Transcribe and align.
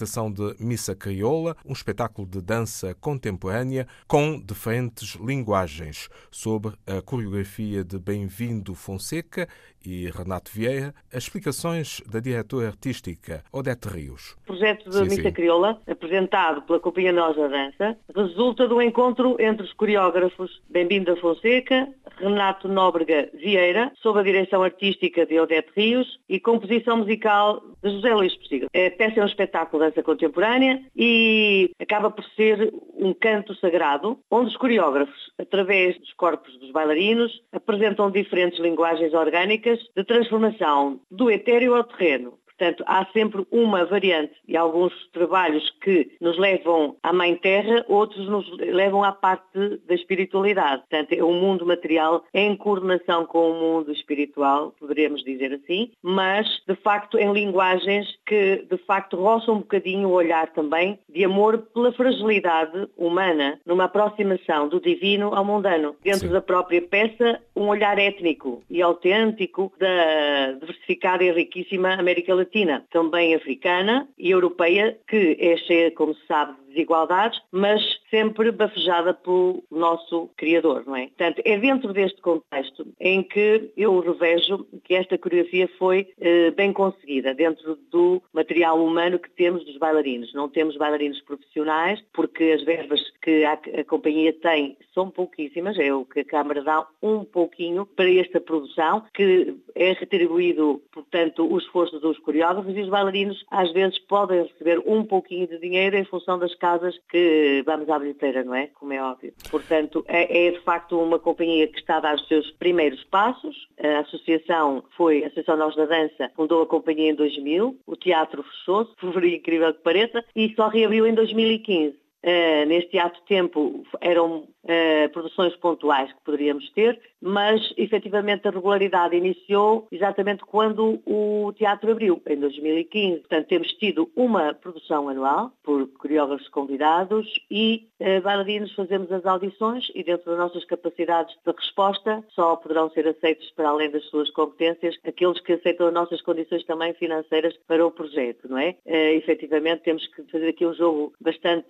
apresentação 0.00 0.32
de 0.32 0.54
Missa 0.58 0.94
Crioula, 0.94 1.56
um 1.64 1.72
espetáculo 1.72 2.26
de 2.26 2.40
dança 2.40 2.94
contemporânea 3.00 3.86
com 4.06 4.40
diferentes 4.40 5.14
linguagens, 5.16 6.08
sobre 6.30 6.72
a 6.86 7.02
coreografia 7.02 7.84
de 7.84 7.98
Bem-vindo 7.98 8.74
Fonseca 8.74 9.48
e 9.84 10.10
Renato 10.10 10.50
Vieira, 10.52 10.94
as 11.12 11.24
explicações 11.24 12.02
da 12.06 12.20
diretora 12.20 12.68
artística 12.68 13.42
Odete 13.52 13.88
Rios. 13.88 14.36
O 14.44 14.46
projeto 14.46 14.90
de 14.90 14.96
sim, 14.96 15.04
Missa 15.04 15.22
sim. 15.22 15.32
Crioula, 15.32 15.80
apresentado 15.86 16.62
pela 16.62 16.80
Companhia 16.80 17.12
Nós 17.12 17.36
da 17.36 17.48
Dança, 17.48 17.96
resulta 18.14 18.68
do 18.68 18.80
encontro 18.80 19.36
entre 19.40 19.64
os 19.64 19.72
coreógrafos 19.72 20.60
Bem-vindo 20.68 21.16
Fonseca, 21.16 21.88
Renato 22.18 22.68
Nóbrega 22.68 23.30
Vieira, 23.34 23.92
sob 24.02 24.20
a 24.20 24.22
direção 24.22 24.62
artística 24.62 25.24
de 25.24 25.40
Odete 25.40 25.70
Rios 25.74 26.20
e 26.28 26.38
composição 26.38 26.98
musical 26.98 27.62
de 27.82 27.90
José 27.90 28.14
Luís 28.14 28.36
Postiga. 28.36 28.66
A 28.66 28.90
peça 28.96 29.20
é 29.20 29.22
um 29.22 29.26
espetáculo 29.26 29.82
dança 29.90 30.02
contemporânea 30.02 30.80
e 30.96 31.70
acaba 31.80 32.10
por 32.10 32.24
ser 32.36 32.72
um 32.96 33.12
canto 33.12 33.54
sagrado, 33.56 34.18
onde 34.30 34.50
os 34.50 34.56
coreógrafos, 34.56 35.30
através 35.38 35.98
dos 35.98 36.12
corpos 36.14 36.56
dos 36.58 36.70
bailarinos, 36.70 37.42
apresentam 37.52 38.10
diferentes 38.10 38.58
linguagens 38.60 39.12
orgânicas 39.12 39.78
de 39.94 40.04
transformação 40.04 41.00
do 41.10 41.30
etéreo 41.30 41.74
ao 41.74 41.84
terreno, 41.84 42.34
Portanto, 42.60 42.84
há 42.86 43.06
sempre 43.14 43.46
uma 43.50 43.86
variante 43.86 44.34
e 44.46 44.54
alguns 44.54 44.92
trabalhos 45.14 45.70
que 45.80 46.10
nos 46.20 46.38
levam 46.38 46.94
à 47.02 47.10
Mãe 47.10 47.34
Terra, 47.36 47.86
outros 47.88 48.28
nos 48.28 48.46
levam 48.58 49.02
à 49.02 49.12
parte 49.12 49.80
da 49.88 49.94
espiritualidade. 49.94 50.82
Portanto, 50.82 51.10
é 51.10 51.24
o 51.24 51.32
mundo 51.32 51.64
material 51.64 52.22
em 52.34 52.54
coordenação 52.54 53.24
com 53.24 53.50
o 53.50 53.54
mundo 53.54 53.90
espiritual, 53.90 54.74
poderíamos 54.78 55.24
dizer 55.24 55.54
assim, 55.54 55.90
mas, 56.02 56.46
de 56.68 56.74
facto, 56.74 57.16
em 57.18 57.32
linguagens 57.32 58.06
que, 58.26 58.66
de 58.70 58.76
facto, 58.76 59.16
roçam 59.16 59.54
um 59.54 59.60
bocadinho 59.60 60.10
o 60.10 60.12
olhar 60.12 60.52
também 60.52 60.98
de 61.08 61.24
amor 61.24 61.66
pela 61.72 61.92
fragilidade 61.92 62.88
humana, 62.94 63.58
numa 63.64 63.84
aproximação 63.84 64.68
do 64.68 64.78
divino 64.78 65.34
ao 65.34 65.46
mundano. 65.46 65.96
Dentro 66.04 66.26
Sim. 66.26 66.32
da 66.34 66.42
própria 66.42 66.82
peça, 66.82 67.40
um 67.56 67.68
olhar 67.68 67.98
étnico 67.98 68.62
e 68.68 68.82
autêntico 68.82 69.72
da 69.78 70.52
diversificada 70.60 71.24
e 71.24 71.32
riquíssima 71.32 71.94
América 71.94 72.34
Latina 72.34 72.49
Latina, 72.50 72.84
também 72.90 73.34
africana 73.34 74.08
e 74.18 74.30
europeia, 74.30 74.98
que 75.06 75.36
é 75.38 75.56
cheia, 75.56 75.90
como 75.92 76.14
se 76.14 76.26
sabe, 76.26 76.56
desigualdades, 76.70 77.40
mas 77.52 77.82
sempre 78.08 78.50
bafejada 78.50 79.12
pelo 79.14 79.62
nosso 79.70 80.30
Criador, 80.36 80.84
não 80.86 80.96
é? 80.96 81.06
Portanto, 81.06 81.42
é 81.44 81.58
dentro 81.58 81.92
deste 81.92 82.20
contexto 82.20 82.86
em 82.98 83.22
que 83.22 83.70
eu 83.76 83.98
revejo 84.00 84.66
que 84.84 84.94
esta 84.94 85.18
coreografia 85.18 85.68
foi 85.78 86.08
eh, 86.20 86.50
bem 86.50 86.72
conseguida, 86.72 87.34
dentro 87.34 87.76
do 87.90 88.22
material 88.32 88.82
humano 88.82 89.18
que 89.18 89.30
temos 89.30 89.64
dos 89.64 89.76
bailarinos. 89.76 90.32
Não 90.34 90.48
temos 90.48 90.76
bailarinos 90.76 91.20
profissionais, 91.22 92.02
porque 92.12 92.52
as 92.52 92.64
verbas 92.64 93.00
que 93.22 93.44
a, 93.44 93.52
a 93.52 93.84
companhia 93.84 94.32
tem 94.32 94.76
são 94.94 95.10
pouquíssimas, 95.10 95.78
é 95.78 95.92
o 95.92 96.04
que 96.04 96.20
a 96.20 96.24
Câmara 96.24 96.62
dá 96.62 96.86
um 97.02 97.24
pouquinho 97.24 97.86
para 97.86 98.10
esta 98.10 98.40
produção, 98.40 99.04
que 99.14 99.54
é 99.74 99.92
retribuído, 99.92 100.82
portanto, 100.92 101.46
o 101.50 101.58
esforço 101.58 101.98
dos 102.00 102.18
coreógrafos 102.18 102.76
e 102.76 102.80
os 102.80 102.88
bailarinos 102.88 103.44
às 103.50 103.72
vezes 103.72 103.98
podem 104.00 104.42
receber 104.42 104.82
um 104.86 105.04
pouquinho 105.04 105.46
de 105.46 105.58
dinheiro 105.58 105.96
em 105.96 106.04
função 106.04 106.38
das 106.38 106.54
casas 106.60 106.94
que 107.08 107.62
vamos 107.66 107.88
à 107.88 107.98
bilheteira, 107.98 108.44
não 108.44 108.54
é? 108.54 108.68
Como 108.68 108.92
é 108.92 109.02
óbvio. 109.02 109.32
Portanto, 109.50 110.04
é, 110.06 110.46
é, 110.46 110.50
de 110.52 110.60
facto 110.60 111.00
uma 111.00 111.18
companhia 111.18 111.66
que 111.66 111.80
está 111.80 111.96
a 111.96 112.00
dar 112.00 112.14
os 112.14 112.28
seus 112.28 112.50
primeiros 112.52 113.02
passos. 113.04 113.68
A 113.82 114.00
associação 114.00 114.84
foi, 114.96 115.24
a 115.24 115.26
Associação 115.26 115.56
Nós 115.56 115.74
da 115.74 115.86
Dança, 115.86 116.30
fundou 116.36 116.62
a 116.62 116.66
companhia 116.66 117.10
em 117.10 117.14
2000, 117.14 117.76
o 117.86 117.96
teatro 117.96 118.44
fechou-se, 118.44 118.94
por 119.00 119.24
incrível 119.24 119.72
que 119.74 119.82
pareça, 119.82 120.24
e 120.36 120.54
só 120.54 120.68
reabriu 120.68 121.06
em 121.06 121.14
2015. 121.14 121.98
Uh, 122.22 122.66
neste 122.66 122.98
ato 122.98 123.18
tempo 123.22 123.82
eram 123.98 124.46
uh, 124.64 125.08
produções 125.10 125.54
pontuais 125.56 126.12
que 126.12 126.20
poderíamos 126.24 126.70
ter, 126.70 127.00
mas 127.20 127.72
efetivamente 127.76 128.46
a 128.48 128.50
regularidade 128.50 129.16
iniciou 129.16 129.86
exatamente 129.90 130.42
quando 130.44 131.00
o 131.06 131.52
teatro 131.56 131.92
abriu, 131.92 132.20
em 132.26 132.36
2015. 132.36 133.20
Portanto, 133.20 133.46
temos 133.46 133.72
tido 133.74 134.10
uma 134.16 134.54
produção 134.54 135.08
anual 135.08 135.52
por 135.62 135.86
coreógrafos 135.98 136.48
convidados 136.48 137.28
e 137.50 137.88
uh, 138.00 138.20
bailarinos 138.22 138.74
fazemos 138.74 139.10
as 139.12 139.24
audições 139.26 139.90
e 139.94 140.02
dentro 140.02 140.30
das 140.30 140.38
nossas 140.38 140.64
capacidades 140.64 141.34
de 141.44 141.52
resposta 141.52 142.24
só 142.30 142.56
poderão 142.56 142.90
ser 142.90 143.06
aceitos 143.08 143.50
para 143.50 143.68
além 143.68 143.90
das 143.90 144.04
suas 144.06 144.30
competências 144.30 144.96
aqueles 145.04 145.40
que 145.40 145.52
aceitam 145.52 145.88
as 145.88 145.94
nossas 145.94 146.22
condições 146.22 146.64
também 146.64 146.94
financeiras 146.94 147.56
para 147.66 147.86
o 147.86 147.90
projeto, 147.90 148.48
não 148.48 148.58
é? 148.58 148.76
Uh, 148.86 149.16
efetivamente 149.16 149.82
temos 149.82 150.06
que 150.08 150.22
fazer 150.30 150.48
aqui 150.48 150.66
um 150.66 150.74
jogo 150.74 151.12
bastante 151.20 151.68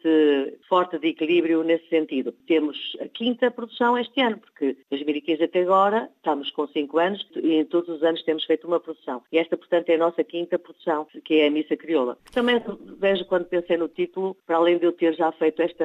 forte 0.69 0.99
de 0.99 1.09
equilíbrio 1.09 1.63
nesse 1.63 1.89
sentido. 1.89 2.33
Temos 2.47 2.80
a 3.01 3.09
quinta 3.09 3.51
produção 3.51 3.97
este 3.99 4.21
ano, 4.21 4.39
porque 4.39 4.77
2015 4.91 5.45
até 5.45 5.63
agora 5.63 6.09
estamos 6.17 6.51
com 6.51 6.67
cinco 6.69 6.99
anos 6.99 7.27
e 7.37 7.55
em 7.55 7.65
todos 7.65 7.89
os 7.89 8.03
anos 8.03 8.23
temos 8.23 8.45
feito 8.45 8.67
uma 8.67 8.81
produção. 8.81 9.23
E 9.33 9.39
esta, 9.39 9.57
portanto, 9.57 9.89
é 9.91 9.95
a 9.95 9.99
nossa 9.99 10.23
quinta 10.25 10.59
produção, 10.59 11.07
que 11.25 11.35
é 11.41 11.47
a 11.47 11.51
Missa 11.51 11.77
Crioula. 11.77 12.19
Também 12.33 12.63
vejo 12.99 13.25
quando 13.27 13.47
pensei 13.47 13.77
no 13.77 13.89
título, 13.89 14.37
para 14.47 14.57
além 14.57 14.79
de 14.79 14.87
eu 14.87 14.93
ter 14.93 15.15
já 15.15 15.33
feito 15.33 15.63
esta, 15.63 15.85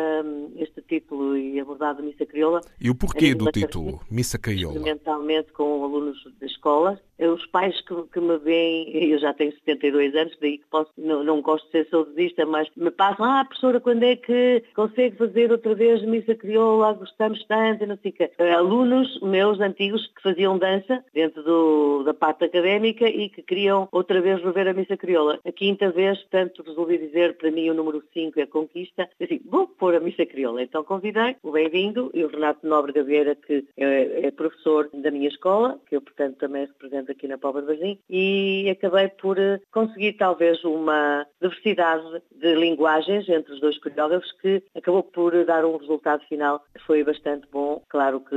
este 0.58 0.82
título 0.82 1.38
e 1.38 1.60
abordado 1.60 2.02
a 2.02 2.06
Missa 2.06 2.26
Crioula. 2.26 2.62
E 2.80 2.90
o 2.90 2.96
porquê 2.96 3.34
do 3.34 3.52
título, 3.52 4.02
Missa 4.10 4.38
Crioula? 4.38 4.78
Experimentalmente 4.78 5.52
com 5.52 5.84
alunos 5.84 6.18
da 6.40 6.46
escola. 6.46 7.00
Os 7.18 7.46
pais 7.48 7.80
que, 7.82 7.96
que 8.12 8.20
me 8.20 8.38
veem, 8.40 9.12
eu 9.12 9.18
já 9.20 9.34
tenho 9.34 9.54
72 9.54 10.14
anos, 10.16 10.38
daí 10.42 10.58
que 10.58 10.66
posso, 10.70 10.92
não, 10.98 11.24
não 11.24 11.42
gosto 11.42 11.66
de 11.68 11.72
ser 11.72 11.90
saudosista, 11.90 12.46
mas 12.46 12.68
me 12.76 12.92
passam, 12.92 13.26
ah, 13.26 13.46
professora, 13.46 13.80
quando 13.80 14.04
é 14.04 14.18
que 14.18 14.64
consegue 14.76 15.16
fazer 15.16 15.52
outra 15.52 15.74
vez 15.74 16.02
Missa 16.04 16.36
Crioula? 16.36 16.85
Gostamos 16.94 17.44
tanto, 17.46 17.84
e 17.84 17.88
não 17.88 17.98
sei 17.98 18.12
que. 18.12 18.32
Alunos 18.40 19.20
meus 19.22 19.60
antigos 19.60 20.06
que 20.08 20.22
faziam 20.22 20.58
dança 20.58 21.04
dentro 21.14 21.44
do, 21.44 22.04
da 22.04 22.14
parte 22.14 22.46
académica 22.46 23.08
e 23.08 23.30
que 23.30 23.42
queriam 23.42 23.88
outra 23.92 24.22
vez 24.22 24.44
rever 24.44 24.68
a 24.68 24.74
missa 24.74 24.98
crioula. 24.98 25.40
A 25.46 25.52
quinta 25.52 25.90
vez, 25.92 26.20
portanto, 26.20 26.64
resolvi 26.66 26.98
dizer 26.98 27.38
para 27.38 27.52
mim 27.52 27.70
o 27.70 27.74
número 27.74 28.04
5 28.14 28.40
é 28.40 28.46
conquista. 28.46 29.10
Assim, 29.22 29.42
vou 29.46 29.68
pôr 29.68 29.96
a 29.96 30.00
missa 30.00 30.26
crioula. 30.26 30.62
Então 30.62 30.84
convidei 30.84 31.36
o 31.44 31.52
bem-vindo 31.52 32.12
e 32.14 32.24
o 32.24 32.28
Renato 32.28 32.68
Nobre 32.68 32.94
Gaveira, 32.94 33.36
que 33.36 33.66
é, 33.78 34.28
é, 34.28 34.32
professor 34.32 34.90
da 34.94 35.12
minha 35.12 35.28
escola, 35.28 35.80
que 35.88 35.96
eu, 35.96 36.02
portanto, 36.02 36.38
também 36.38 36.66
represento 36.66 37.12
aqui 37.12 37.28
na 37.28 37.38
Pobre 37.38 37.62
de 37.62 37.68
Varzim, 37.68 38.00
e 38.10 38.70
acabei 38.70 39.08
por 39.08 39.38
eh, 39.40 39.60
conseguir 39.72 40.14
talvez 40.14 40.64
uma 40.64 41.26
diversidade 41.42 42.22
de 42.32 42.56
linguagens 42.56 43.28
entre 43.30 43.54
os 43.54 43.60
dois 43.60 43.78
coreógrafos 43.80 44.32
que 44.42 44.64
acabou 44.76 45.04
por 45.04 45.46
dar 45.46 45.66
um 45.66 45.78
resultado 45.78 46.24
final 46.28 46.64
foi 46.86 47.04
bastante 47.04 47.48
bom. 47.52 47.82
Claro 47.90 48.22
que 48.22 48.36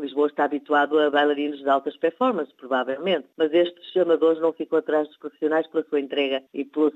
Lisboa 0.00 0.26
está 0.28 0.44
habituado 0.44 0.98
a 0.98 1.10
bailarinos 1.10 1.58
de 1.60 1.68
altas 1.68 1.96
performances, 1.96 2.52
provavelmente, 2.54 3.26
mas 3.36 3.52
estes 3.52 3.96
amadores 3.96 4.40
não 4.40 4.52
ficam 4.52 4.78
atrás 4.78 5.06
dos 5.08 5.16
profissionais 5.18 5.66
pela 5.68 5.84
sua 5.84 6.00
entrega 6.00 6.42
e 6.52 6.64
pelo 6.64 6.92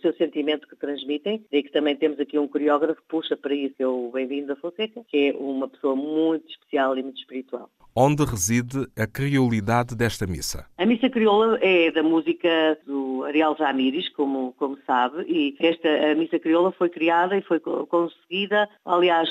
seu 0.00 0.12
sentimento 0.14 0.68
que 0.68 0.76
transmitem. 0.76 1.44
E 1.50 1.62
que 1.62 1.70
também 1.70 1.96
temos 1.96 2.18
aqui 2.18 2.38
um 2.38 2.48
coreógrafo 2.48 3.02
puxa 3.08 3.36
para 3.36 3.54
isso, 3.54 3.76
é 3.78 3.86
o 3.86 4.10
Bem-vindo 4.10 4.48
da 4.48 4.56
Fonseca, 4.56 5.02
que 5.08 5.28
é 5.28 5.36
uma 5.36 5.68
pessoa 5.68 5.94
muito 5.94 6.48
especial 6.48 6.96
e 6.96 7.02
muito 7.02 7.18
espiritual. 7.18 7.70
Onde 7.96 8.24
reside 8.24 8.88
a 8.98 9.06
criolidade 9.06 9.94
desta 9.94 10.26
missa? 10.26 10.66
A 10.76 10.84
missa 10.84 11.08
crioula 11.08 11.56
é 11.60 11.92
da 11.92 12.02
música 12.02 12.76
do 12.84 13.22
Ariel 13.22 13.54
Ramírez, 13.54 14.08
como, 14.08 14.52
como 14.58 14.76
sabe, 14.84 15.22
e 15.28 15.54
esta 15.60 15.88
a 16.10 16.14
missa 16.16 16.40
crioula 16.40 16.72
foi 16.72 16.88
criada 16.88 17.36
e 17.36 17.42
foi 17.42 17.60
conseguida, 17.60 18.68
aliás, 18.84 19.28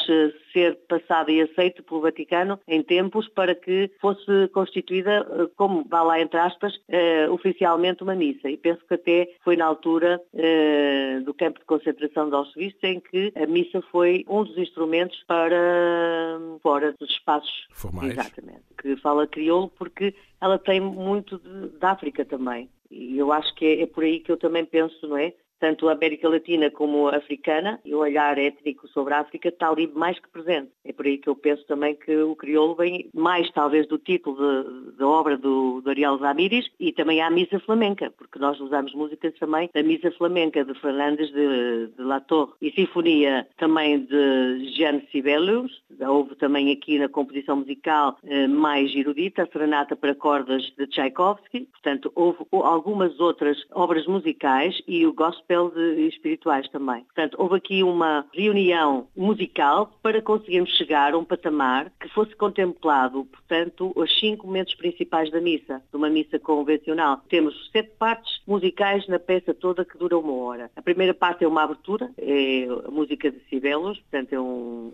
ser 0.53 0.77
passada 0.87 1.29
e 1.29 1.41
aceita 1.41 1.83
pelo 1.83 1.99
Vaticano 1.99 2.57
em 2.65 2.81
tempos 2.81 3.27
para 3.27 3.53
que 3.53 3.91
fosse 3.99 4.47
constituída, 4.53 5.27
eh, 5.29 5.49
como 5.57 5.83
vá 5.83 6.01
lá 6.01 6.21
entre 6.21 6.39
aspas, 6.39 6.73
uh, 6.75 7.33
oficialmente 7.33 8.01
uma 8.01 8.15
missa. 8.15 8.49
E 8.49 8.55
penso 8.55 8.79
que 8.87 8.93
até 8.93 9.27
foi 9.43 9.57
na 9.57 9.65
altura 9.65 10.21
uh, 10.33 11.23
do 11.25 11.33
campo 11.33 11.59
de 11.59 11.65
concentração 11.65 12.29
de 12.29 12.35
Auschwitz 12.35 12.77
em 12.83 13.01
que 13.01 13.33
a 13.35 13.45
missa 13.45 13.81
foi 13.91 14.23
um 14.29 14.43
dos 14.43 14.57
instrumentos 14.57 15.21
para 15.27 16.39
fora 16.61 16.93
dos 16.97 17.09
espaços. 17.09 17.67
Formais. 17.73 18.13
Exatamente 18.13 18.52
que 18.81 18.95
fala 18.97 19.27
crioulo 19.27 19.69
porque 19.69 20.13
ela 20.41 20.57
tem 20.57 20.79
muito 20.79 21.37
de, 21.39 21.69
de 21.69 21.85
África 21.85 22.25
também. 22.25 22.69
E 22.89 23.17
eu 23.17 23.31
acho 23.31 23.53
que 23.55 23.65
é, 23.65 23.81
é, 23.81 23.87
por 23.87 24.03
aí 24.03 24.19
que 24.19 24.31
eu 24.31 24.37
também 24.37 24.65
penso, 24.65 25.07
não 25.07 25.17
é? 25.17 25.33
Tanto 25.63 25.87
a 25.87 25.93
América 25.93 26.27
Latina 26.27 26.69
como 26.69 27.07
a 27.07 27.15
africana, 27.15 27.79
e 27.85 27.95
o 27.95 27.99
olhar 27.99 28.37
étnico 28.37 28.85
sobre 28.89 29.13
a 29.13 29.21
África 29.21 29.47
está 29.47 29.69
ali 29.69 29.87
mais 29.87 30.19
que 30.19 30.27
presente. 30.27 30.69
É 30.83 30.91
por 30.91 31.05
aí 31.05 31.17
que 31.17 31.29
eu 31.29 31.37
penso 31.37 31.65
também 31.65 31.95
que 31.95 32.13
o 32.17 32.35
crioulo 32.35 32.75
vem 32.75 33.09
mais 33.13 33.49
talvez 33.51 33.87
do 33.87 33.97
título 33.97 34.91
da 34.97 35.07
obra 35.07 35.37
do, 35.37 35.79
do 35.79 35.89
Ariel 35.89 36.17
Ramírez 36.17 36.69
e 36.77 36.91
também 36.91 37.21
à 37.21 37.29
Misa 37.29 37.61
Flamenca, 37.61 38.11
porque 38.17 38.39
nós 38.39 38.59
usamos 38.59 38.93
músicas 38.93 39.33
também 39.39 39.69
da 39.73 39.81
Misa 39.81 40.11
Flamenca 40.11 40.65
de 40.65 40.73
Fernandes 40.81 41.31
de, 41.31 41.87
de 41.95 42.03
La 42.03 42.19
Torre 42.19 42.51
e 42.61 42.69
Sinfonia 42.71 43.47
também 43.55 44.03
de 44.03 44.73
Jean 44.75 45.01
Sibelius. 45.13 45.81
Houve 46.01 46.35
também 46.35 46.73
aqui 46.73 46.99
na 46.99 47.07
composição 47.07 47.55
musical 47.55 48.17
eh, 48.25 48.47
mais 48.47 48.93
erudita, 48.93 49.43
a 49.43 49.47
Serenata 49.47 49.95
para 49.95 50.13
Cordas 50.13 50.63
de 50.77 50.87
Tchaikovsky. 50.87 51.69
Portanto, 51.71 52.11
houve 52.15 52.39
algumas 52.51 53.17
outras 53.21 53.57
obras 53.71 54.05
musicais 54.07 54.81
e 54.87 55.05
o 55.05 55.13
gospel 55.13 55.52
papel 55.53 55.69
de 55.69 56.07
espirituais 56.07 56.67
também. 56.69 57.03
Portanto, 57.03 57.35
houve 57.37 57.55
aqui 57.55 57.83
uma 57.83 58.25
reunião 58.33 59.07
musical 59.15 59.97
para 60.01 60.21
conseguirmos 60.21 60.71
chegar 60.75 61.13
a 61.13 61.17
um 61.17 61.23
patamar 61.23 61.91
que 61.99 62.09
fosse 62.09 62.35
contemplado, 62.35 63.25
portanto, 63.25 63.91
os 63.95 64.19
cinco 64.19 64.47
momentos 64.47 64.73
principais 64.75 65.29
da 65.31 65.39
missa, 65.39 65.81
de 65.91 65.97
uma 65.97 66.09
missa 66.09 66.39
convencional. 66.39 67.21
Temos 67.29 67.69
sete 67.71 67.91
partes 67.99 68.41
musicais 68.47 69.07
na 69.07 69.19
peça 69.19 69.53
toda 69.53 69.85
que 69.85 69.97
dura 69.97 70.17
uma 70.17 70.33
hora. 70.33 70.71
A 70.75 70.81
primeira 70.81 71.13
parte 71.13 71.43
é 71.43 71.47
uma 71.47 71.63
abertura, 71.63 72.11
é 72.17 72.67
a 72.87 72.91
música 72.91 73.31
de 73.31 73.39
Cibelos, 73.49 73.99
portanto 73.99 74.33
é, 74.33 74.39
um, 74.39 74.91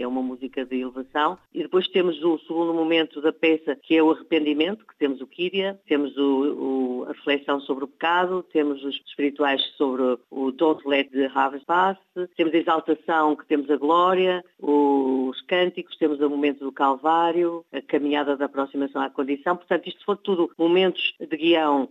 é 0.00 0.06
uma 0.06 0.22
música 0.22 0.64
de 0.64 0.80
elevação. 0.80 1.38
E 1.54 1.62
depois 1.62 1.86
temos 1.88 2.22
o 2.22 2.38
segundo 2.40 2.72
momento 2.72 3.20
da 3.20 3.32
peça, 3.32 3.76
que 3.76 3.96
é 3.96 4.02
o 4.02 4.10
arrependimento, 4.10 4.86
que 4.86 4.96
temos 4.96 5.20
o 5.20 5.26
Kíria, 5.26 5.78
temos 5.86 6.16
o, 6.16 7.02
o, 7.02 7.04
a 7.04 7.12
reflexão 7.12 7.60
sobre 7.60 7.84
o 7.84 7.88
pecado, 7.88 8.44
temos 8.52 8.82
os 8.84 8.94
espirituais 9.06 9.62
sobre 9.76 9.97
o 10.30 10.50
Don't 10.52 10.86
Let 10.86 11.10
the 11.10 11.26
Harvest 11.26 11.66
Pass, 11.66 11.96
temos 12.36 12.54
a 12.54 12.58
exaltação, 12.58 13.36
que 13.36 13.46
temos 13.46 13.70
a 13.70 13.76
glória, 13.76 14.44
os 14.60 15.40
cânticos, 15.42 15.96
temos 15.96 16.20
o 16.20 16.30
momento 16.30 16.64
do 16.64 16.72
Calvário, 16.72 17.64
a 17.72 17.80
caminhada 17.80 18.36
da 18.36 18.46
aproximação 18.46 19.02
à 19.02 19.10
condição. 19.10 19.56
Portanto, 19.56 19.88
isto 19.88 20.04
foi 20.04 20.16
tudo 20.16 20.50
momentos 20.58 21.14
de 21.18 21.36
guião 21.36 21.88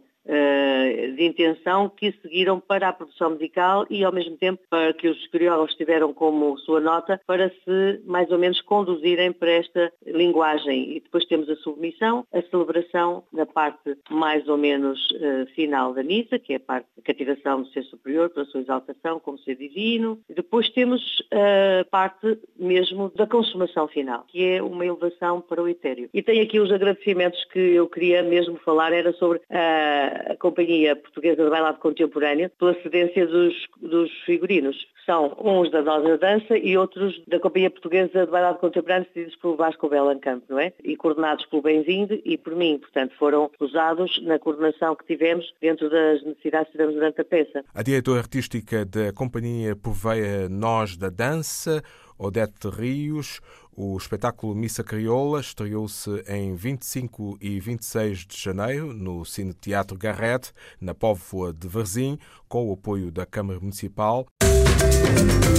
de 1.15 1.25
intenção 1.25 1.89
que 1.89 2.11
seguiram 2.21 2.59
para 2.59 2.89
a 2.89 2.93
produção 2.93 3.31
musical 3.31 3.85
e 3.89 4.03
ao 4.03 4.11
mesmo 4.11 4.37
tempo 4.37 4.61
para 4.69 4.93
que 4.93 5.07
os 5.07 5.27
coreógrafos 5.27 5.75
tiveram 5.75 6.13
como 6.13 6.57
sua 6.59 6.79
nota 6.79 7.19
para 7.25 7.49
se 7.49 8.01
mais 8.05 8.29
ou 8.31 8.37
menos 8.37 8.61
conduzirem 8.61 9.31
para 9.31 9.51
esta 9.51 9.91
linguagem. 10.05 10.97
E 10.97 10.99
depois 10.99 11.25
temos 11.25 11.49
a 11.49 11.55
submissão, 11.57 12.25
a 12.33 12.41
celebração 12.41 13.23
na 13.31 13.45
parte 13.45 13.97
mais 14.09 14.47
ou 14.47 14.57
menos 14.57 14.99
uh, 15.11 15.45
final 15.55 15.93
da 15.93 16.03
missa, 16.03 16.37
que 16.39 16.53
é 16.53 16.55
a 16.57 16.59
parte 16.59 16.87
da 16.95 17.03
cativação 17.03 17.61
do 17.61 17.69
ser 17.69 17.83
superior 17.83 18.29
pela 18.29 18.45
sua 18.45 18.61
exaltação 18.61 19.19
como 19.19 19.39
ser 19.39 19.55
divino. 19.55 20.19
E 20.29 20.33
depois 20.33 20.69
temos 20.69 21.01
a 21.31 21.85
parte 21.85 22.37
mesmo 22.57 23.11
da 23.15 23.27
consumação 23.27 23.87
final, 23.87 24.25
que 24.27 24.43
é 24.43 24.61
uma 24.61 24.85
elevação 24.85 25.41
para 25.41 25.61
o 25.61 25.67
etéreo. 25.67 26.09
E 26.13 26.21
tem 26.21 26.41
aqui 26.41 26.59
os 26.59 26.71
agradecimentos 26.71 27.43
que 27.45 27.59
eu 27.59 27.87
queria 27.87 28.23
mesmo 28.23 28.57
falar, 28.57 28.91
era 28.93 29.13
sobre 29.13 29.41
a 29.49 30.16
a 30.31 30.35
Companhia 30.37 30.95
Portuguesa 30.95 31.43
de 31.43 31.49
Bailado 31.49 31.79
Contemporâneo 31.79 32.49
pela 32.57 32.73
cedência 32.81 33.25
dos, 33.27 33.53
dos 33.81 34.11
figurinos. 34.25 34.87
São 35.05 35.37
uns 35.39 35.71
da 35.71 35.81
Nós 35.81 36.19
Dança 36.19 36.57
e 36.57 36.77
outros 36.77 37.21
da 37.27 37.39
Companhia 37.39 37.69
Portuguesa 37.69 38.25
de 38.25 38.31
Bailado 38.31 38.59
Contemporâneo 38.59 39.07
cedidos 39.13 39.35
pelo 39.37 39.55
Vasco 39.55 39.87
Belancamp, 39.87 40.43
não 40.49 40.59
é? 40.59 40.73
E 40.83 40.95
coordenados 40.95 41.45
pelo 41.45 41.61
Benzindo 41.61 42.19
e 42.25 42.37
por 42.37 42.55
mim, 42.55 42.77
portanto, 42.77 43.13
foram 43.17 43.49
usados 43.59 44.21
na 44.23 44.37
coordenação 44.39 44.95
que 44.95 45.05
tivemos 45.05 45.53
dentro 45.61 45.89
das 45.89 46.23
necessidades 46.23 46.67
que 46.67 46.73
tivemos 46.73 46.95
durante 46.95 47.21
a 47.21 47.25
peça. 47.25 47.63
A 47.73 47.83
diretora 47.83 48.19
artística 48.19 48.85
da 48.85 49.13
Companhia 49.13 49.75
Poveia 49.75 50.49
Nós 50.49 50.97
da 50.97 51.09
Dança, 51.09 51.81
Odete 52.17 52.69
Rios, 52.69 53.39
o 53.75 53.95
espetáculo 53.97 54.55
Missa 54.55 54.83
Crioula 54.83 55.39
estreou-se 55.39 56.23
em 56.27 56.55
25 56.55 57.37
e 57.39 57.59
26 57.59 58.25
de 58.25 58.37
janeiro 58.37 58.93
no 58.93 59.23
Cine 59.23 59.53
Teatro 59.53 59.97
Garrett, 59.97 60.51
na 60.81 60.93
Póvoa 60.93 61.53
de 61.53 61.67
Varzim, 61.67 62.17
com 62.47 62.69
o 62.69 62.73
apoio 62.73 63.11
da 63.11 63.25
Câmara 63.25 63.59
Municipal. 63.59 64.25
Música 64.41 65.57